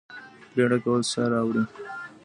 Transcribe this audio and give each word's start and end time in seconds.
بیړه 0.53 0.77
کول 0.83 1.01
څه 1.11 1.21
راوړي؟ 1.31 1.63